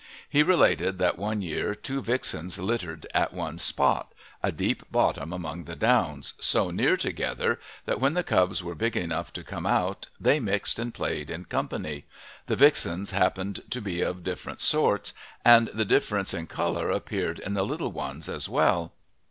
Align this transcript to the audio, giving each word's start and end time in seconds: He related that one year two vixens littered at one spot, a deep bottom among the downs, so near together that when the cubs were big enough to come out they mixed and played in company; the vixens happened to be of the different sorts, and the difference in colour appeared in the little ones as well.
He 0.27 0.41
related 0.41 0.97
that 0.97 1.19
one 1.19 1.43
year 1.43 1.75
two 1.75 2.01
vixens 2.01 2.57
littered 2.57 3.05
at 3.13 3.33
one 3.35 3.59
spot, 3.59 4.13
a 4.41 4.51
deep 4.51 4.81
bottom 4.91 5.31
among 5.31 5.65
the 5.65 5.75
downs, 5.75 6.33
so 6.39 6.71
near 6.71 6.97
together 6.97 7.59
that 7.85 8.01
when 8.01 8.15
the 8.15 8.23
cubs 8.23 8.63
were 8.63 8.73
big 8.73 8.97
enough 8.97 9.31
to 9.33 9.43
come 9.43 9.67
out 9.67 10.07
they 10.19 10.39
mixed 10.39 10.79
and 10.79 10.91
played 10.91 11.29
in 11.29 11.45
company; 11.45 12.05
the 12.47 12.55
vixens 12.55 13.11
happened 13.11 13.61
to 13.69 13.79
be 13.79 14.01
of 14.01 14.15
the 14.15 14.31
different 14.31 14.59
sorts, 14.59 15.13
and 15.45 15.67
the 15.67 15.85
difference 15.85 16.33
in 16.33 16.47
colour 16.47 16.89
appeared 16.89 17.37
in 17.37 17.53
the 17.53 17.61
little 17.61 17.91
ones 17.91 18.27
as 18.27 18.49
well. 18.49 18.93